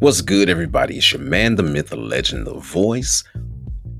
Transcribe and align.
What's 0.00 0.22
good, 0.22 0.48
everybody? 0.48 0.96
It's 0.96 1.12
your 1.12 1.20
man, 1.20 1.56
the 1.56 1.62
myth, 1.62 1.90
the 1.90 1.96
legend, 1.96 2.46
the 2.46 2.54
voice, 2.54 3.22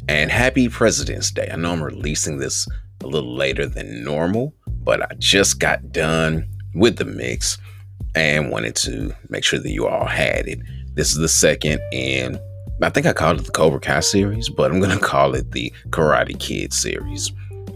and 0.08 0.30
happy 0.30 0.66
President's 0.66 1.30
Day. 1.30 1.50
I 1.52 1.56
know 1.56 1.72
I'm 1.72 1.82
releasing 1.82 2.38
this 2.38 2.66
a 3.04 3.06
little 3.06 3.34
later 3.34 3.66
than 3.66 4.02
normal, 4.02 4.54
but 4.66 5.02
I 5.02 5.14
just 5.18 5.58
got 5.58 5.92
done 5.92 6.48
with 6.74 6.96
the 6.96 7.04
mix 7.04 7.58
and 8.14 8.50
wanted 8.50 8.76
to 8.76 9.14
make 9.28 9.44
sure 9.44 9.58
that 9.58 9.72
you 9.72 9.88
all 9.88 10.06
had 10.06 10.48
it. 10.48 10.60
This 10.94 11.10
is 11.10 11.18
the 11.18 11.28
second 11.28 11.80
in, 11.92 12.40
I 12.80 12.88
think 12.88 13.04
I 13.04 13.12
called 13.12 13.40
it 13.40 13.44
the 13.44 13.52
Cobra 13.52 13.78
Kai 13.78 14.00
series, 14.00 14.48
but 14.48 14.70
I'm 14.70 14.80
going 14.80 14.98
to 14.98 15.04
call 15.04 15.34
it 15.34 15.52
the 15.52 15.70
Karate 15.90 16.40
Kid 16.40 16.72
series. 16.72 17.30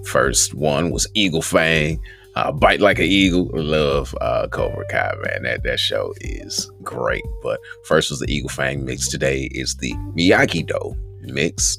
First 0.06 0.54
one 0.54 0.90
was 0.90 1.06
Eagle 1.12 1.42
Fang 1.42 2.00
uh, 2.36 2.52
Bite 2.52 2.80
Like 2.80 2.98
an 2.98 3.06
Eagle. 3.06 3.50
Love 3.52 4.14
uh, 4.20 4.48
Cobra 4.48 4.86
Kai, 4.88 5.14
man. 5.24 5.42
That 5.44 5.62
that 5.62 5.78
show 5.78 6.14
is 6.20 6.70
great. 6.82 7.24
But 7.42 7.60
first 7.86 8.10
was 8.10 8.20
the 8.20 8.32
Eagle 8.32 8.50
Fang 8.50 8.84
mix. 8.84 9.08
Today 9.08 9.48
is 9.52 9.76
the 9.76 9.92
Miyagi 10.16 10.66
Do 10.66 10.96
mix, 11.20 11.78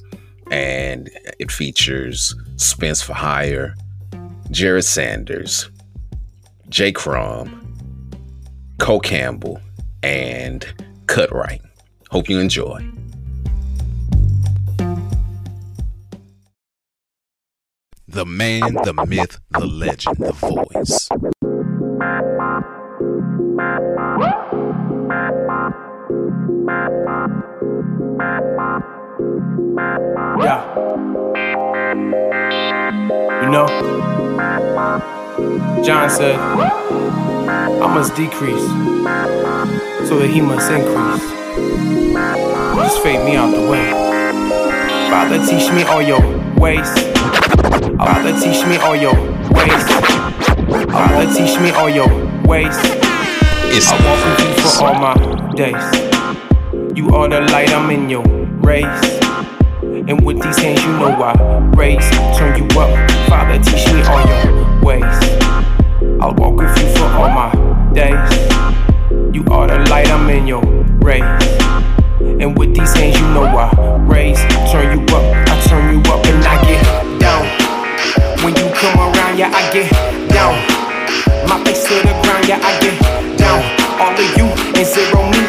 and 0.51 1.09
it 1.39 1.51
features 1.51 2.35
Spence 2.57 3.01
for 3.01 3.13
Hire, 3.13 3.75
Jared 4.51 4.85
Sanders, 4.85 5.69
Jay 6.69 6.91
Crom, 6.91 7.61
Cole 8.79 8.99
Campbell, 8.99 9.59
and 10.03 10.65
Cut 11.07 11.33
Right. 11.33 11.61
Hope 12.11 12.29
you 12.29 12.39
enjoy. 12.39 12.87
The 18.15 18.25
man, 18.25 18.61
the 18.85 18.93
myth, 19.09 19.41
the 19.51 19.65
legend, 19.65 20.15
the 20.19 20.31
voice. 20.31 21.09
Yeah. 30.39 30.63
You 33.43 33.49
know, 33.51 33.67
John 35.83 36.09
said, 36.09 36.39
I 36.39 37.93
must 37.93 38.15
decrease 38.15 38.63
so 40.07 40.19
that 40.19 40.29
he 40.31 40.39
must 40.39 40.71
increase. 40.71 41.21
Just 42.77 43.03
fade 43.03 43.25
me 43.25 43.35
out 43.35 43.51
the 43.51 43.69
way. 43.69 43.91
Father, 45.09 45.37
teach 45.45 45.69
me 45.73 45.83
all 45.83 46.01
your 46.01 46.21
ways. 46.57 47.14
Father, 47.97 48.33
teach 48.39 48.65
me 48.67 48.77
all 48.77 48.95
your 48.95 49.15
ways. 49.51 49.83
Father, 50.91 51.25
teach 51.33 51.59
me 51.59 51.71
all 51.71 51.89
your 51.89 52.07
ways. 52.45 52.75
It's 53.73 53.89
I 53.89 53.97
walk 54.05 54.21
with 54.25 54.39
you 54.47 54.69
for 54.69 54.85
all 54.85 54.93
my 54.95 55.53
days. 55.55 56.97
You 56.97 57.09
are 57.15 57.27
the 57.27 57.41
light, 57.51 57.71
I'm 57.71 57.89
in 57.89 58.09
your 58.09 58.23
rays. 58.61 58.85
And 59.81 60.23
with 60.23 60.41
these 60.41 60.57
hands, 60.57 60.83
you 60.83 60.91
know 60.93 61.11
I 61.11 61.33
raise, 61.75 62.09
turn 62.37 62.57
you 62.57 62.67
up. 62.79 63.11
Father, 63.27 63.57
teach 63.63 63.85
me 63.93 64.01
all 64.03 64.25
your 64.27 64.74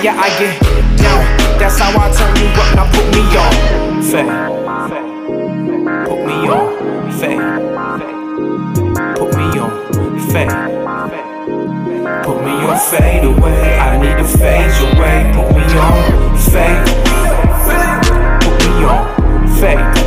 yeah, 0.06 0.22
I 0.22 0.28
get 0.38 0.54
down. 1.02 1.22
That's 1.58 1.78
how 1.78 1.90
I 1.90 2.06
turn 2.14 2.36
you 2.38 2.46
up, 2.62 2.70
now 2.76 2.86
put 2.94 3.06
me 3.10 3.22
on. 3.42 3.52
Fade. 4.06 4.30
Put 6.06 6.20
me 6.26 6.34
on. 6.46 6.66
Fade. 7.18 7.42
Put 9.18 9.30
me 9.34 9.46
on. 9.58 9.72
Fade. 10.30 10.54
Put 12.24 12.38
me 12.44 12.52
on 12.66 12.78
fade 12.90 13.24
away. 13.24 13.78
I 13.78 13.98
need 13.98 14.16
to 14.18 14.26
fade 14.38 14.76
away. 14.86 15.16
Put 15.34 15.48
me 15.56 15.64
on 15.84 15.94
fade. 16.50 16.86
Put 18.42 18.56
me 18.62 18.84
on 18.84 19.02
fade. 19.58 20.05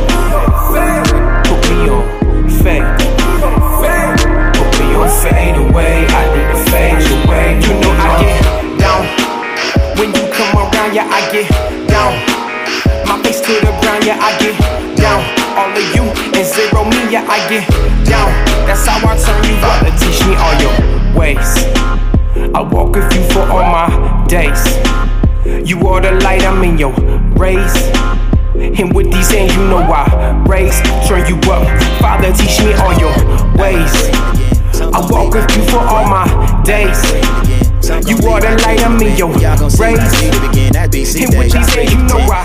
Yeah, 17.50 17.66
down. 18.04 18.30
That's 18.64 18.86
how 18.86 19.02
I 19.02 19.18
turn 19.18 19.42
you 19.42 19.56
up. 19.66 19.82
To 19.82 19.90
teach 19.98 20.22
me 20.24 20.36
all 20.38 20.54
your 20.62 21.18
ways. 21.18 21.66
I 22.54 22.60
walk 22.62 22.94
with 22.94 23.12
you 23.12 23.22
for 23.30 23.40
all 23.40 23.66
my 23.66 24.24
days. 24.28 24.78
You 25.68 25.84
are 25.88 26.00
the 26.00 26.12
light, 26.22 26.44
I'm 26.44 26.62
in 26.62 26.78
your 26.78 26.92
rays. 27.34 27.74
And 28.54 28.94
with 28.94 29.12
these 29.12 29.32
hands, 29.32 29.56
you 29.56 29.66
know 29.66 29.78
I 29.78 30.44
raise, 30.46 30.80
turn 31.08 31.26
you 31.26 31.34
up. 31.50 31.66
Father, 31.98 32.30
teach 32.32 32.60
me 32.60 32.72
all 32.74 32.94
your 32.94 33.16
ways. 33.58 33.94
I 34.78 35.04
walk 35.10 35.34
with 35.34 35.50
you 35.56 35.64
for 35.64 35.80
all 35.80 36.06
my 36.06 36.62
days. 36.64 37.02
You 38.06 38.14
are 38.30 38.40
the 38.40 38.54
light, 38.62 38.80
I'm 38.86 39.02
in 39.02 39.16
your 39.16 39.32
rays. 39.34 39.74
And 41.16 41.36
with 41.36 41.52
these 41.52 41.74
hands, 41.74 41.92
you 41.94 41.98
know 42.04 42.30
I. 42.30 42.39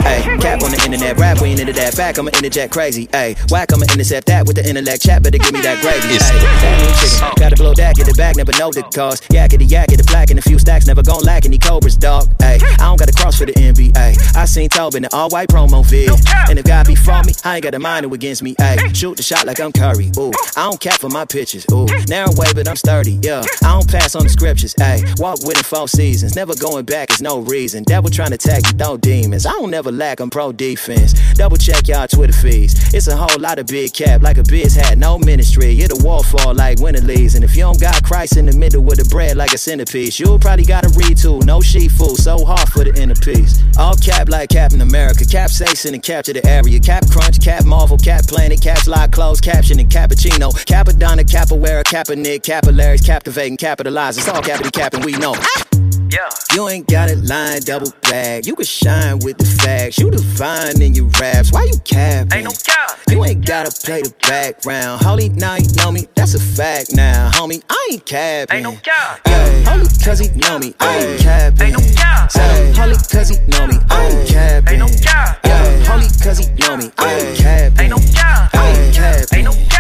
internet, 1.45 1.45
rap, 1.45 1.45
we 1.45 1.50
ain't 1.51 1.59
into 1.59 1.73
that 1.73 1.95
back. 1.95 2.17
I'ma 2.17 2.31
interject 2.33 2.73
crazy. 2.73 3.07
Hey, 3.11 3.35
whack, 3.50 3.73
I'ma 3.73 3.85
intercept 3.91 4.28
that 4.28 4.45
with 4.47 4.56
the 4.56 4.67
intellect 4.67 5.03
chat. 5.03 5.23
Better 5.23 5.38
give 5.38 5.53
me 5.53 5.61
that 5.61 5.81
gravy. 5.81 6.17
Hey, 6.17 6.85
chicken. 7.00 7.33
Gotta 7.38 7.56
blow 7.56 7.73
that, 7.75 7.95
get 7.95 8.07
it 8.07 8.17
back, 8.17 8.35
never 8.35 8.51
know 8.53 8.72
the 8.72 8.83
cost. 8.83 9.25
Yak 9.31 9.53
it, 9.53 9.61
yak 9.63 9.91
it, 9.91 10.06
black 10.07 10.29
and 10.29 10.39
a 10.39 10.41
few 10.41 10.59
stacks, 10.59 10.88
never 10.88 11.03
gon' 11.03 11.23
lack 11.23 11.45
any 11.45 11.57
cobras, 11.57 11.97
dog. 11.97 12.28
Hey, 12.39 12.59
I 12.61 12.85
don't 12.85 12.97
got 12.97 13.09
a 13.09 13.13
cross 13.13 13.38
for 13.38 13.45
the 13.45 13.53
NBA. 13.53 14.35
I 14.35 14.45
seen 14.45 14.69
Tobin 14.69 15.06
in 15.06 15.09
all 15.13 15.29
white 15.29 15.50
promo 15.50 15.85
vid. 15.85 16.09
And 16.50 16.59
if 16.59 16.66
God 16.66 16.88
be 16.88 16.95
for 16.95 17.22
me, 17.23 17.33
I 17.44 17.56
ain't 17.56 17.63
got 17.63 17.73
a 17.73 17.79
mind 17.79 18.06
who 18.06 18.13
against 18.13 18.44
me. 18.44 18.56
Hey, 18.57 18.77
shoot 18.94 19.17
the 19.17 19.23
shot 19.23 19.45
like 19.45 19.59
I'm 19.59 19.72
Curry. 19.72 20.12
Ooh, 20.17 20.31
I 20.56 20.69
don't 20.69 20.79
cap 20.79 21.00
for 21.00 21.09
my 21.09 21.25
pitches. 21.25 21.66
Ooh, 21.72 21.85
narrow 22.07 22.31
way, 22.35 22.51
but 22.53 22.67
I'm 22.67 22.75
sturdy. 22.75 23.19
Yeah, 23.22 23.44
I 23.63 23.73
don't 23.73 23.89
pass 23.89 24.16
on 24.16 24.23
the 24.23 24.29
scriptures. 24.29 24.73
Hey, 24.77 25.03
walk 25.17 25.39
with 25.44 25.59
it 25.59 25.66
four 25.66 25.88
seasons. 25.88 26.35
Never 26.35 26.56
going 26.56 26.85
back 26.85 27.12
is 27.12 27.22
no 27.22 27.39
reason. 27.39 27.83
Devil 27.83 28.09
trying 28.09 28.31
to 28.31 28.38
tag 28.38 28.66
you, 28.67 28.73
throw 28.73 28.97
demons. 28.97 29.45
I 29.45 29.51
don't 29.51 29.72
never 29.72 29.91
lack, 29.91 30.19
I'm 30.19 30.29
pro 30.29 30.51
defense. 30.51 31.13
Double 31.35 31.57
check 31.57 31.88
y'all 31.88 32.07
Twitter 32.07 32.34
feeds. 32.34 32.94
It's 32.94 33.07
a 33.07 33.16
whole 33.16 33.40
lot 33.40 33.59
of 33.59 33.68
big 33.68 33.94
cap, 33.94 34.22
like 34.22 34.38
a 34.38 34.44
biz 34.44 34.75
hat, 34.75 34.97
no 34.97 35.18
ministry. 35.19 35.79
It'll 35.81 36.00
waterfall 36.00 36.53
like 36.53 36.79
winter 36.79 37.01
leaves. 37.01 37.35
And 37.35 37.44
if 37.44 37.56
you 37.56 37.63
don't 37.63 37.79
got 37.79 38.03
Christ 38.03 38.38
in 38.38 38.46
the 38.46 38.53
middle 38.53 38.81
with 38.81 39.00
the 39.00 39.09
bread 39.09 39.35
like 39.35 39.53
a 39.53 39.57
centerpiece, 39.57 40.19
you'll 40.19 40.40
probably 40.40 40.66
gotta 40.66 40.90
read 40.97 41.18
too. 41.18 41.40
No 41.40 41.59
sheep 41.62 41.91
fool, 41.91 42.16
so 42.16 42.45
hard 42.45 42.69
for 42.69 42.84
the 42.85 42.94
inner 43.01 43.16
piece. 43.16 43.62
All 43.78 43.95
cap 43.95 44.29
like 44.29 44.50
Captain 44.50 44.81
America, 44.81 45.25
cap 45.25 45.50
Satan 45.50 45.94
and 45.94 46.01
capture 46.01 46.34
the 46.34 46.45
area. 46.47 46.79
Cap 46.79 47.03
Crunch, 47.12 47.41
Cap 47.41 47.66
Marvel, 47.66 47.97
Cap 47.97 48.24
Planet, 48.28 48.62
Caps 48.62 48.88
Lock 48.88 49.12
Close, 49.12 49.41
Caption 49.41 49.79
and 49.79 49.90
Cappuccino. 49.90 50.51
Cappadonna, 50.66 51.24
Capoeira, 51.24 51.84
Kaepernick, 51.84 52.44
Capillaries, 52.44 53.01
captivating, 53.01 53.57
capitalize. 53.57 54.18
It's 54.18 54.29
all 54.29 54.41
cappity 54.41 54.72
capping, 54.72 55.01
we 55.01 55.12
know. 55.13 55.34
Ah! 55.35 55.75
Yeah. 56.16 56.30
You 56.53 56.70
ain't 56.70 56.88
got 56.88 57.09
it 57.09 57.18
line 57.26 57.59
double 57.62 57.92
bag. 58.03 58.46
You 58.46 58.56
can 58.56 58.66
shine 58.66 59.20
with 59.20 59.38
the 59.38 59.44
facts. 59.44 59.98
You 60.00 60.09
divine 60.09 60.81
in 60.81 60.94
your 60.94 61.08
raps. 61.20 61.52
Why 61.52 61.66
you 61.66 61.78
capping? 61.84 62.31
Ain't 62.31 62.46
no 62.46 62.52
cap. 62.52 62.98
You 63.09 63.26
ain't 63.26 63.46
gotta 63.46 63.70
play 63.86 64.02
the 64.02 64.14
background. 64.22 65.02
Holy, 65.04 65.28
now 65.28 65.56
you 65.56 65.68
know 65.75 65.92
me. 65.92 66.08
That's 66.16 66.34
a 66.34 66.40
fact 66.40 66.96
now, 66.96 67.31
homie. 67.31 67.62
I 67.70 67.90
ain't 67.92 68.06
capping. 68.06 68.56
Ain't 68.56 68.64
no 68.64 68.78
cap. 68.81 69.19
Ay, 69.25 69.63
holy, 69.68 69.88
cause 70.06 70.19
he 70.19 70.30
know 70.39 70.57
me. 70.57 70.74
I 70.80 70.98
ain't 71.00 71.19
capping. 71.19 71.62
Ain't 71.68 71.74
no 71.74 71.95
cap. 71.95 72.31
Holy, 72.78 72.95
cause 72.95 73.30
he 73.30 73.38
know 73.48 73.68
me. 73.68 73.75
I 73.89 74.06
ain't 74.07 74.30
capping. 74.30 74.69
Ain't 74.69 74.80
no 74.80 74.88
cap. 75.04 75.39
Ay, 75.44 75.84
holy, 75.86 76.07
cause 76.24 76.38
he 76.39 76.48
know 76.56 76.78
me. 76.78 76.92
I 76.98 77.13
ain't 77.13 77.38
capping. 77.38 77.80
Ain't 77.81 77.89
no 77.89 78.00
cap. 78.16 78.56
I 78.56 78.69
ain't 78.69 78.95
capping. 78.95 79.39
Ain't 79.39 79.45
no 79.45 79.54
cap. 79.68 79.75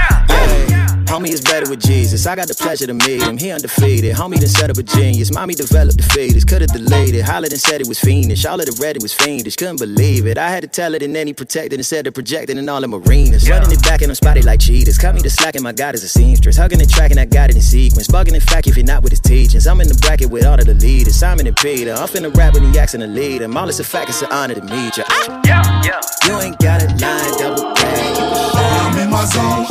Ay, 1.15 1.19
Homie 1.19 1.29
is 1.31 1.41
better 1.41 1.69
with 1.69 1.79
Jesus. 1.79 2.25
I 2.27 2.35
got 2.35 2.47
the 2.49 2.53
pleasure 2.55 2.85
to 2.87 2.93
meet 2.93 3.23
him. 3.23 3.37
He 3.37 3.49
undefeated. 3.51 4.15
Homie 4.15 4.35
done 4.37 4.47
set 4.49 4.69
up 4.69 4.77
a 4.77 4.83
genius. 4.83 5.31
Mommy 5.33 5.53
developed 5.55 5.97
the 5.97 6.03
fetus. 6.03 6.43
Could've 6.43 6.67
delayed 6.71 7.15
it. 7.15 7.23
Hollered 7.23 7.51
and 7.53 7.59
said 7.61 7.79
it 7.79 7.87
was 7.87 7.99
fiendish. 7.99 8.45
All 8.45 8.59
of 8.59 8.65
the 8.65 8.77
read 8.81 8.97
it 8.97 9.01
was 9.01 9.13
fiendish. 9.13 9.55
Couldn't 9.55 9.79
believe 9.79 10.25
it. 10.27 10.37
I 10.37 10.49
had 10.49 10.61
to 10.63 10.67
tell 10.67 10.93
it 10.93 11.01
and 11.03 11.15
then 11.15 11.27
he 11.27 11.33
protected 11.33 11.79
and 11.79 11.85
said 11.85 12.05
it 12.07 12.11
projected 12.13 12.57
in 12.57 12.67
all 12.67 12.81
them 12.81 12.93
arenas. 12.93 13.49
Running 13.49 13.71
it 13.71 13.81
back 13.83 14.01
and 14.01 14.11
I'm 14.11 14.15
spotted 14.15 14.43
like 14.45 14.59
cheaters. 14.59 14.97
Cut 14.97 15.15
me 15.15 15.21
the 15.21 15.29
slack 15.29 15.55
and 15.55 15.63
my 15.63 15.71
God 15.71 15.95
is 15.95 16.03
a 16.03 16.07
seamstress. 16.09 16.57
Hugging 16.57 16.81
and 16.81 16.89
tracking, 16.89 17.17
I 17.17 17.25
got 17.25 17.49
it 17.49 17.55
in 17.55 17.61
sequence. 17.61 18.07
Bugging 18.07 18.33
in 18.35 18.41
fact 18.41 18.67
if 18.67 18.75
you're 18.75 18.85
not 18.85 19.01
with 19.01 19.11
his 19.11 19.21
teachings. 19.21 19.67
I'm 19.67 19.79
in 19.81 19.87
the 19.87 19.95
bracket 20.01 20.29
with 20.29 20.45
all 20.45 20.59
of 20.59 20.65
the 20.65 20.73
leaders. 20.75 21.15
Simon 21.15 21.47
and 21.47 21.55
Peter. 21.55 21.93
I'm 21.93 22.07
finna 22.09 22.35
rap 22.35 22.53
when 22.55 22.71
he 22.71 22.77
asking 22.77 23.01
to 23.01 23.07
lead 23.07 23.41
him. 23.41 23.55
All 23.55 23.69
it's 23.69 23.79
a 23.79 23.83
fact, 23.83 24.09
it's 24.09 24.21
an 24.21 24.31
honor 24.31 24.55
to 24.55 24.61
meet 24.63 24.97
you. 24.97 25.03
Ah, 25.07 25.41
Yeah, 25.45 25.81
yeah. 25.83 26.01
you 26.27 26.39
ain't 26.41 26.59
got 26.59 26.81
it 26.83 26.89
line 27.01 27.37
double 27.39 27.73
tag. 27.73 28.17
You 28.17 28.23
can 28.25 28.51
shine. 28.51 28.93
I'm 28.93 28.99
in 28.99 29.09
my 29.09 29.25
zone 29.25 29.64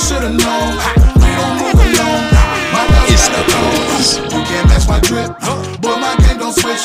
should've 0.00 0.32
known. 0.32 0.68
We 1.20 1.28
don't 1.36 1.56
move 1.60 1.76
alone. 1.76 2.24
My 2.72 2.84
guys 2.88 3.12
it's 3.12 3.28
got 3.28 3.44
You 4.32 4.40
can't 4.48 4.66
match 4.68 4.88
my 4.88 5.00
drip, 5.00 5.36
but 5.84 5.96
my 6.00 6.16
game 6.24 6.38
don't 6.38 6.56
switch. 6.56 6.84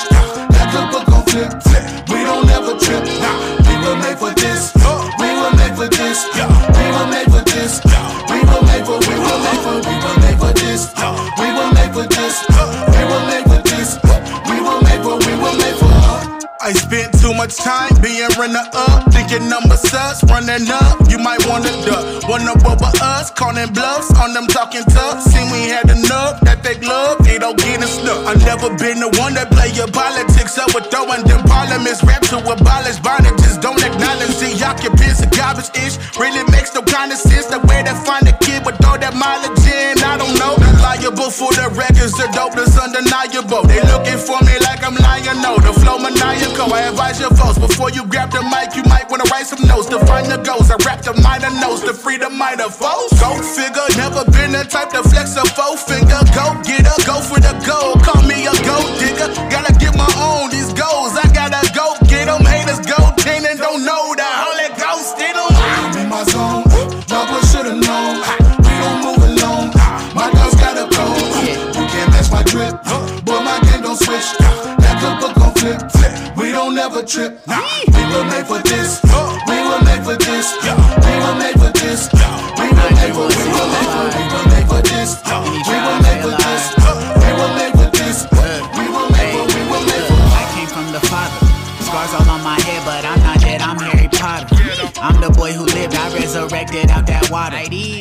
That 0.51 0.67
the 0.75 0.81
book 0.91 1.07
on 1.15 1.23
flip. 1.31 1.51
We 2.12 2.23
don't 2.27 2.50
ever 2.51 2.75
trip. 2.75 3.03
We 3.07 3.73
were 3.79 3.95
made 4.03 4.19
for 4.19 4.33
this. 4.35 4.75
We 5.19 5.29
were 5.31 5.53
made 5.56 5.75
for 5.79 5.88
this. 5.88 6.27
We 6.35 6.85
were 6.91 7.07
made 7.07 7.31
for 7.31 7.44
this. 7.47 7.79
We 8.27 8.39
were 8.44 8.63
made 8.67 8.83
for. 8.83 9.00
We 9.00 9.15
were 9.15 9.39
made 9.47 9.62
for. 9.63 9.75
We 9.79 9.95
were 10.03 10.17
made 10.19 10.38
for 10.39 10.51
this. 10.51 10.91
We 11.39 11.47
were 11.56 11.71
made 11.71 11.91
for 11.95 12.06
this. 12.12 12.35
We 12.51 13.01
were 13.07 13.23
made 13.31 13.45
for 13.47 13.62
this. 13.63 13.95
We 14.50 14.57
were 14.59 14.79
made 14.83 15.01
for. 15.03 15.15
We 15.23 15.33
were 15.39 15.56
made 15.56 15.77
for. 15.79 15.95
I 16.65 16.73
spent 16.73 17.13
too 17.21 17.31
much 17.35 17.57
time 17.57 17.94
being 18.01 18.27
runner 18.41 18.65
up, 18.73 19.13
thinking 19.13 19.53
I'm 19.53 19.69
sus, 19.77 20.23
running 20.25 20.65
up. 20.71 20.97
You 21.07 21.19
might 21.19 21.45
wanna 21.45 21.69
duck, 21.85 22.27
wanna 22.27 22.57
bubble 22.57 22.84
us, 23.25 23.31
calling 23.31 23.72
bluffs 23.74 24.12
on 24.19 24.33
them 24.33 24.48
talking 24.48 24.83
tough. 24.86 25.22
See, 25.22 25.44
we 25.51 25.69
had 25.69 25.89
enough 25.89 26.42
that 26.42 26.62
they 26.62 26.77
love, 26.81 27.18
it 27.27 27.39
don't 27.42 27.57
get 27.57 27.81
us 27.81 27.98
stuck. 27.98 28.22
I 28.25 28.33
never 28.45 28.69
been 28.77 29.00
the 29.00 29.10
one 29.22 29.33
that 29.33 29.50
play 29.51 29.72
your 29.74 29.89
politics 29.89 30.57
up 30.57 30.74
with 30.74 30.86
throwing 30.92 31.24
them 31.25 31.42
parliaments. 31.45 32.04
Rap 32.04 32.22
to 32.30 32.38
abolish 32.38 33.00
bondages, 33.01 33.62
don't 33.62 33.81
acknowledge 33.81 34.36
the 34.38 34.54
occupants 34.62 35.22
of 35.24 35.31
garbage 35.31 35.72
ish. 35.74 35.98
Really 36.18 36.44
makes 36.51 36.74
no 36.74 36.81
kind 36.81 37.12
of 37.12 37.18
sense 37.18 37.48
the 37.48 37.60
way 37.66 37.75
know. 41.05 41.15
Liable 41.15 41.31
for 41.31 41.51
the 41.53 41.69
records, 41.75 42.13
the 42.13 42.27
dope 42.33 42.57
is 42.57 42.77
undeniable. 42.77 43.63
They 43.67 43.81
looking 43.81 44.17
for 44.17 44.39
me 44.45 44.57
like 44.65 44.83
I'm 44.83 44.95
lying, 44.95 45.41
no. 45.41 45.57
The 45.57 45.73
flow 45.73 45.97
maniacal. 45.97 46.73
I 46.73 46.89
advise 46.89 47.19
your 47.19 47.31
folks 47.31 47.57
before 47.57 47.91
you 47.91 48.05
grab 48.05 48.31
the 48.31 48.41
mic, 48.41 48.75
you 48.75 48.83
might 48.89 49.09
wanna 49.09 49.25
write 49.31 49.47
some 49.47 49.65
notes 49.67 49.87
to 49.89 49.99
find 50.05 50.27
your 50.27 50.41
goals. 50.43 50.71
I 50.71 50.77
rap 50.85 51.01
the 51.01 51.13
minor 51.21 51.51
notes 51.61 51.81
to 51.81 51.93
free 51.93 52.17
the 52.17 52.29
minor 52.29 52.69
foes. 52.69 53.13
Go 53.19 53.37
figure, 53.41 53.87
never 53.97 54.25
been 54.31 54.51
the 54.51 54.65
type 54.65 54.89
to 54.91 55.03
flex 55.03 55.35
a 55.35 55.45
four 55.53 55.77
finger. 55.77 56.19
Go 56.33 56.57
get 56.63 56.85
her, 56.85 56.99
go 57.05 57.21
for 57.21 57.39
the 57.39 57.53
gold. 57.65 57.84
We 76.75 76.81
don't 76.81 76.92
ever 76.92 77.07
trip. 77.07 77.39
We 77.48 78.04
were 78.12 78.25
made 78.27 78.45
for 78.48 78.60
this. 78.60 79.00
We 79.48 79.56
were 79.63 79.80
made 79.88 80.04
for 80.04 80.19
this. 80.19 80.51
We 80.60 81.16
were 81.24 81.36
made 81.39 81.56
for 81.56 81.72
this. 81.72 82.12
We 82.12 82.68
were 82.68 82.92
made 82.92 83.16
for. 83.16 83.31
We 83.31 83.48
were 83.48 83.69
made 83.72 83.88
for. 83.95 84.12
We 84.12 84.27
were 84.27 84.44
made 84.51 84.68
for 84.68 84.81
this. 84.83 85.16
We 85.24 85.80
were 85.80 86.00
made 86.04 86.19
for 86.19 86.36
this. 86.36 86.75
We 86.75 87.31
were 87.31 87.51
made 87.56 87.72
for 87.80 87.88
this. 87.95 88.27
We 88.75 88.92
were 88.92 89.07
made 89.07 89.31
for. 89.31 89.48
We 89.56 89.62
were 89.72 89.83
made 89.88 90.04
for. 90.04 90.19
I 90.19 90.44
came 90.51 90.68
from 90.68 90.92
the 90.92 91.00
father. 91.07 91.48
Scars 91.80 92.12
all 92.12 92.30
on 92.30 92.44
my 92.44 92.60
head, 92.60 92.83
but 92.83 93.06
I'm 93.06 93.24
not 93.24 93.39
dead, 93.39 93.62
I'm 93.62 93.80
Harry 93.80 94.10
Potter. 94.10 94.54
I'm 95.00 95.22
the 95.22 95.30
boy 95.30 95.54
who 95.54 95.63
lived, 95.63 95.95
I 95.95 96.13
resurrected 96.13 96.92
out 96.92 97.07
that 97.07 97.31
water. 97.31 97.56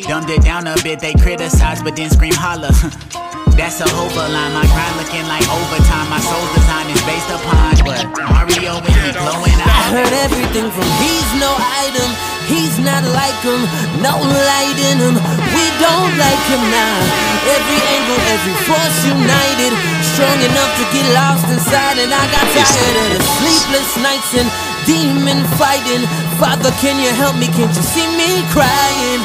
Dumbed 0.08 0.30
it 0.30 0.42
down 0.42 0.66
a 0.66 0.74
bit, 0.82 0.98
they 0.98 1.14
criticize, 1.14 1.80
but 1.80 1.94
then 1.94 2.10
scream 2.10 2.34
holla. 2.34 2.72
That's 3.54 3.78
a 3.78 3.86
hover 3.86 4.26
line, 4.34 4.50
my 4.50 4.66
grind 4.66 4.98
looking 4.98 5.22
like 5.30 5.46
overtime. 5.46 6.10
My 6.10 6.18
soul's 6.18 6.50
design 6.58 6.90
is 6.90 6.98
based 7.06 7.30
upon 7.30 7.78
what 7.86 8.02
Mario 8.18 8.82
when 8.82 8.98
he 8.98 9.14
glowing 9.14 9.54
I 9.62 9.94
heard 9.94 10.10
everything 10.26 10.74
from 10.74 10.88
he's 10.98 11.30
no 11.38 11.54
item, 11.54 12.08
he's 12.50 12.82
not 12.82 13.06
like 13.14 13.38
him, 13.46 13.62
no 14.02 14.18
light 14.26 14.78
in 14.90 14.98
him. 14.98 15.14
We 15.54 15.64
don't 15.78 16.12
like 16.18 16.44
him 16.50 16.62
now. 16.66 16.98
Every 17.46 17.78
angle, 17.94 18.20
every 18.34 18.56
force 18.66 18.98
united, 19.06 19.72
strong 20.02 20.38
enough 20.42 20.72
to 20.82 20.84
get 20.90 21.06
lost 21.14 21.46
inside. 21.46 22.02
And 22.02 22.10
I 22.10 22.26
got 22.34 22.46
tired 22.58 22.96
of 23.06 23.08
the 23.14 23.22
sleepless 23.38 23.90
nights 24.02 24.34
and 24.34 24.50
demon 24.82 25.46
fighting. 25.54 26.02
Father, 26.42 26.74
can 26.82 26.98
you 26.98 27.14
help 27.14 27.38
me? 27.38 27.46
Can't 27.54 27.70
you 27.70 27.86
see 27.86 28.08
me 28.18 28.42
crying? 28.50 29.22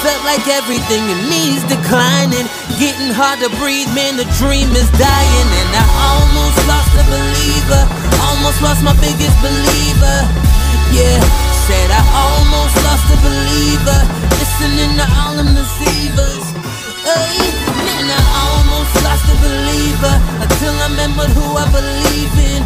Felt 0.00 0.22
like 0.24 0.48
everything 0.48 1.02
in 1.12 1.18
me's 1.28 1.60
declining. 1.68 2.46
Getting 2.76 3.08
hard 3.08 3.40
to 3.40 3.48
breathe, 3.56 3.88
man, 3.96 4.20
the 4.20 4.28
dream 4.36 4.68
is 4.76 4.84
dying. 5.00 5.48
And 5.48 5.70
I 5.72 5.84
almost 6.12 6.60
lost 6.68 6.92
a 6.92 7.04
believer. 7.08 7.82
Almost 8.28 8.60
lost 8.60 8.84
my 8.84 8.92
biggest 9.00 9.32
believer. 9.40 10.18
Yeah, 10.92 11.16
said 11.64 11.88
I 11.88 12.04
almost 12.04 12.76
lost 12.84 13.08
a 13.08 13.18
believer. 13.24 14.00
Listening 14.36 14.92
to 14.92 15.06
all 15.08 15.40
them 15.40 15.56
deceivers. 15.56 16.44
Hey, 17.00 17.48
man, 17.80 18.12
I 18.12 18.20
almost 18.44 18.92
lost 19.00 19.24
a 19.24 19.36
believer. 19.40 20.14
Until 20.44 20.76
I 20.76 20.92
remembered 20.92 21.32
who 21.32 21.56
I 21.56 21.64
believe 21.72 22.34
in. 22.36 22.60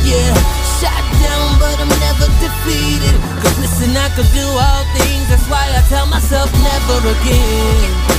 Yeah, 0.00 0.32
shot 0.80 1.04
down, 1.20 1.60
but 1.60 1.76
I'm 1.76 1.92
never 2.00 2.24
defeated. 2.40 3.20
Cause 3.44 3.60
listen, 3.60 3.92
I 4.00 4.08
could 4.16 4.32
do 4.32 4.48
all 4.48 4.84
things. 4.96 5.28
That's 5.28 5.44
why 5.52 5.68
I 5.76 5.84
tell 5.92 6.08
myself 6.08 6.48
never 6.56 7.04
again. 7.04 8.11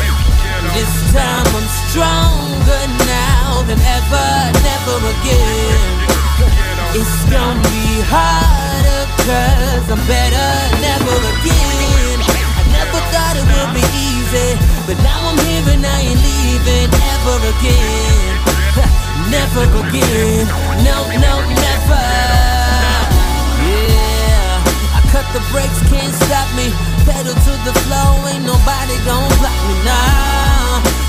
This 0.73 0.89
time 1.13 1.45
I'm 1.53 1.69
stronger 1.85 2.81
now 3.05 3.61
than 3.69 3.77
ever, 3.77 4.29
never 4.65 4.97
again. 5.05 5.85
It's 6.97 7.19
gonna 7.29 7.61
be 7.61 8.01
harder 8.09 9.05
cause 9.21 9.85
I'm 9.93 10.01
better, 10.09 10.49
never 10.81 11.15
again. 11.29 12.17
I 12.57 12.63
never 12.73 12.99
thought 13.13 13.37
it 13.37 13.45
would 13.45 13.71
be 13.77 13.85
easy, 14.01 14.49
but 14.89 14.97
now 15.05 15.29
I'm 15.29 15.37
here 15.45 15.77
and 15.77 15.85
I 15.85 16.09
ain't 16.09 16.17
leaving 16.17 16.89
ever 16.89 17.37
again. 17.53 18.33
never 19.29 19.69
again, 19.77 20.49
no, 20.81 20.97
no, 21.21 21.33
never. 21.53 22.05
Yeah, 23.61 24.97
I 24.97 24.99
cut 25.13 25.25
the 25.37 25.41
brakes, 25.53 25.85
can't 25.93 26.13
stop 26.25 26.49
me. 26.57 26.73
Pedal 27.05 27.37
to 27.37 27.53
the 27.61 27.73
floor, 27.85 28.25
ain't 28.25 28.41
nobody 28.41 28.97
gon' 29.05 29.29
block 29.37 29.59
me 29.69 29.77
now. 29.85 30.42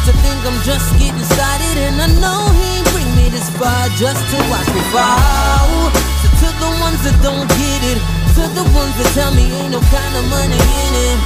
To 0.05 0.13
think 0.21 0.39
I'm 0.45 0.61
just 0.63 0.93
getting 1.01 1.25
started, 1.25 1.77
and 1.81 1.97
I 1.97 2.09
know 2.21 2.53
he 2.53 2.67
ain't 2.77 2.89
bring 2.93 3.09
me 3.17 3.33
this 3.33 3.49
far 3.57 3.89
just 3.97 4.21
to 4.21 4.37
watch 4.53 4.69
me 4.77 4.83
fall. 4.93 5.89
So 6.21 6.29
to 6.29 6.49
the 6.61 6.71
ones 6.85 7.01
that 7.09 7.17
don't 7.25 7.49
get 7.57 7.81
it, 7.89 7.99
to 8.37 8.45
the 8.53 8.65
ones 8.77 8.95
that 9.01 9.09
tell 9.17 9.33
me 9.33 9.49
ain't 9.49 9.73
no 9.73 9.81
kind 9.89 10.15
of 10.21 10.25
money 10.29 10.61
in 10.61 10.93
it, 11.09 11.19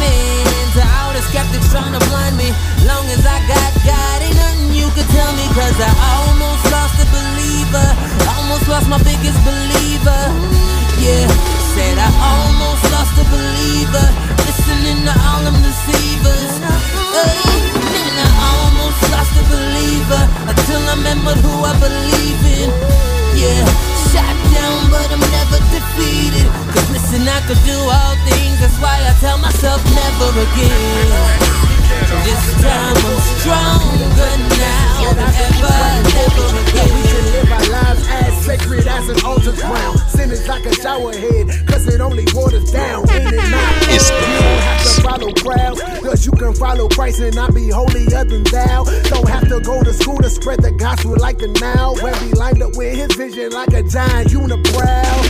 man. 0.00 0.44
To 0.76 0.84
all 1.00 1.16
the 1.16 1.24
skeptics 1.24 1.72
trying 1.72 1.96
to 1.96 2.02
blind 2.12 2.36
me, 2.36 2.52
long 2.84 3.08
as 3.08 3.24
I 3.24 3.40
got 3.48 3.72
God, 3.88 4.18
ain't 4.20 4.36
nothing 4.36 4.76
you 4.76 4.92
could 4.92 5.08
tell 5.16 5.32
me, 5.32 5.48
cause 5.56 5.78
I 5.80 5.88
almost 6.20 6.68
lost 6.68 7.00
a 7.00 7.08
believer, 7.08 7.88
almost 8.36 8.68
lost 8.68 8.86
my 8.92 9.00
biggest 9.00 9.40
believer. 9.40 10.22
Yeah, 11.00 11.24
said 11.72 11.96
I 11.96 12.08
almost 12.12 12.84
lost 12.92 13.16
a 13.16 13.24
believer, 13.32 13.65
could 27.46 27.62
do 27.62 27.78
all 27.78 28.16
things, 28.26 28.58
that's 28.58 28.76
why 28.82 28.98
I 29.06 29.14
tell 29.20 29.38
myself 29.38 29.78
never 29.94 30.30
again. 30.34 31.66
This 32.26 32.42
time 32.58 32.96
I'm 32.98 33.20
stronger 33.38 34.34
now 34.58 35.14
than 35.14 35.30
ever, 35.46 35.78
never 36.10 36.46
We 36.90 37.02
should 37.06 37.26
live 37.38 37.52
our 37.52 37.66
lives 37.70 38.02
as 38.10 38.44
sacred 38.44 38.86
as 38.88 39.08
an 39.08 39.24
altar 39.24 39.52
ground. 39.52 40.00
Sin 40.10 40.32
is 40.32 40.48
like 40.48 40.66
a 40.66 40.74
shower 40.74 41.12
head, 41.12 41.46
cause 41.68 41.86
it 41.86 42.00
only 42.00 42.26
waters 42.34 42.72
down. 42.72 43.08
In 43.10 43.28
and 43.28 43.38
out. 43.38 43.94
It's 43.94 44.10
the 44.10 44.16
You 44.16 44.42
don't 44.42 44.62
have 44.66 44.82
to 44.82 45.02
follow 45.02 45.32
crowds, 45.34 45.82
cause 46.02 46.26
you 46.26 46.32
can 46.32 46.52
follow 46.52 46.88
Christ 46.88 47.20
and 47.20 47.36
not 47.36 47.54
be 47.54 47.70
holier 47.70 48.24
than 48.24 48.42
thou. 48.42 48.82
Don't 49.04 49.28
have 49.28 49.48
to 49.48 49.60
go 49.60 49.84
to 49.84 49.92
school 49.92 50.18
to 50.18 50.30
spread 50.30 50.62
the 50.62 50.72
gospel 50.72 51.14
like 51.20 51.38
the 51.38 51.48
now. 51.60 51.94
When 52.02 52.12
we 52.26 52.32
lined 52.32 52.60
up 52.60 52.74
with 52.74 52.96
his 52.96 53.14
vision 53.14 53.52
like 53.52 53.72
a 53.72 53.84
giant 53.84 54.30
unibrow. 54.30 55.25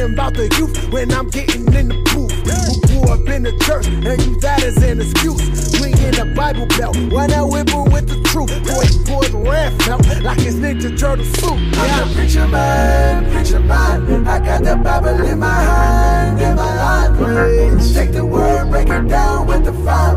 Thinking 0.00 0.14
about 0.14 0.32
the 0.32 0.48
youth 0.56 0.90
when 0.90 1.12
I'm 1.12 1.28
getting 1.28 1.66
in 1.74 1.88
the 1.88 1.94
booth. 2.08 2.32
Who 2.32 2.80
grew 2.88 3.12
up 3.12 3.28
in 3.28 3.42
the 3.42 3.52
church 3.64 3.86
and 3.86 4.22
use 4.24 4.38
that 4.40 4.62
as 4.62 4.82
an 4.82 4.98
excuse. 4.98 5.74
In 5.76 6.18
a 6.18 6.34
Bible 6.34 6.64
belt, 6.78 6.96
why 7.12 7.26
not 7.26 7.50
whipper 7.50 7.82
with 7.82 8.08
the 8.08 8.16
truth? 8.32 8.48
Boy, 8.64 8.88
boy, 9.04 9.28
the 9.28 9.36
red 9.36 9.82
felt 9.82 10.06
like 10.22 10.40
his 10.40 10.54
Ninja 10.54 10.98
Turtle 10.98 11.24
suit. 11.24 11.58
I'm 11.76 12.08
a 12.08 12.14
preacher 12.14 12.48
man, 12.48 13.30
preacher 13.30 13.60
man. 13.60 14.26
I 14.26 14.38
got 14.38 14.64
the 14.64 14.76
Bible 14.76 15.22
in 15.22 15.38
my 15.38 15.60
hand, 15.60 16.40
in 16.40 16.56
my 16.56 16.62
heart. 16.62 17.82
Take 17.92 18.12
the 18.12 18.24
word, 18.24 18.70
break 18.70 18.88
it 18.88 19.06
down 19.06 19.46
with 19.46 19.64
the 19.64 19.74
fire. 19.84 20.16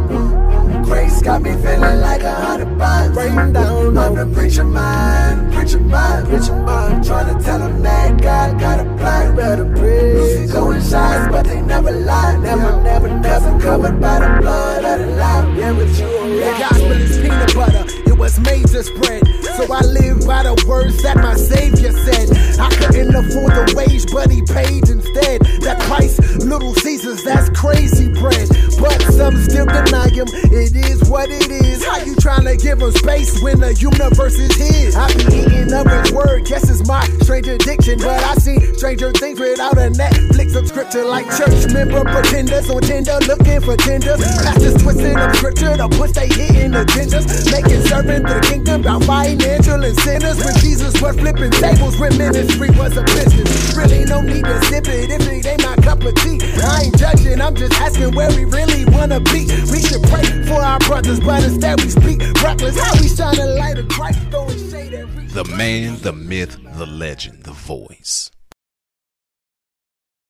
Grace 0.85 1.21
got 1.21 1.41
me 1.41 1.51
feeling 1.51 1.99
like 1.99 2.21
a 2.21 2.31
hundred 2.31 2.77
bucks. 2.77 3.17
Rain 3.17 3.51
down 3.51 3.97
I'm 3.97 4.15
the 4.15 4.25
preacher 4.33 4.63
man, 4.63 5.51
preacher 5.51 5.79
man, 5.79 6.25
preacher 6.25 6.55
man. 6.55 7.03
Trying 7.03 7.37
to 7.37 7.43
tell 7.43 7.59
them 7.59 7.81
that 7.81 8.21
God 8.21 8.59
was 18.83 19.22
him. 30.15 30.27
It 30.51 30.75
is 30.75 31.09
what 31.09 31.29
it 31.29 31.49
is. 31.49 31.83
How 31.83 31.97
you 31.97 32.15
trying 32.15 32.45
to 32.45 32.55
give 32.57 32.81
him 32.81 32.91
space 32.91 33.41
when 33.41 33.59
the 33.59 33.73
universe 33.73 34.37
is 34.39 34.53
his? 34.55 34.95
I 34.95 35.07
be 35.13 35.43
eating 35.43 35.73
up 35.73 35.87
his 35.87 36.11
word, 36.11 36.45
guess 36.45 36.69
it's 36.69 36.87
my 36.87 37.03
strange 37.21 37.47
addiction. 37.47 37.99
But 37.99 38.21
I 38.23 38.35
see 38.35 38.59
stranger 38.77 39.11
things 39.11 39.39
without 39.39 39.77
a 39.77 39.89
Netflix 39.89 40.51
subscription, 40.51 41.07
like 41.07 41.25
church 41.37 41.71
member 41.73 42.03
pretenders 42.03 42.69
on 42.69 42.81
Tinder 42.81 43.17
looking 43.27 43.61
for 43.61 43.75
tenders. 43.77 44.21
Pastors 44.43 44.81
twisting 44.81 45.17
up 45.17 45.35
scripture 45.35 45.75
to 45.77 45.89
push 45.89 46.11
they 46.11 46.27
hitting 46.27 46.71
agendas. 46.71 47.25
Making 47.51 47.81
serving 47.87 48.23
the 48.23 48.39
kingdom 48.47 48.81
about 48.81 49.03
financial 49.03 49.81
sinners. 50.03 50.37
When 50.43 50.55
Jesus 50.59 50.93
was 51.01 51.15
flipping 51.17 51.51
tables, 51.51 51.97
when 51.99 52.17
ministry 52.17 52.69
was 52.77 52.97
a 52.97 53.03
business. 53.03 53.75
Really 53.75 54.05
no 54.05 54.21
need 54.21 54.45
to 54.45 54.61
sip 54.65 54.87
it 54.87 55.09
if 55.09 55.21
it 55.27 55.45
ain't 55.45 55.62
tea. 56.11 56.39
I 56.61 56.83
ain't 56.83 56.97
judging, 56.97 57.41
I'm 57.41 57.55
just 57.55 57.73
asking 57.73 58.15
where 58.15 58.29
we 58.29 58.45
really 58.45 58.85
wanna 58.85 59.19
be. 59.19 59.47
We 59.71 59.79
should 59.79 60.03
pray 60.03 60.25
for 60.45 60.61
our 60.61 60.79
brothers, 60.79 61.19
but 61.19 61.43
instead 61.43 61.79
we 61.81 61.89
speak 61.89 62.19
reckless. 62.43 62.77
How 62.79 62.93
we 63.01 63.07
shine 63.07 63.39
a 63.39 63.45
light 63.55 63.77
of 63.77 63.87
Christ, 63.87 64.19
throwing 64.29 64.57
shade 64.69 64.91
The 65.29 65.45
man, 65.45 65.97
the 66.01 66.13
myth, 66.13 66.57
the 66.75 66.85
legend, 66.85 67.43
the 67.43 67.53
voice. 67.53 68.32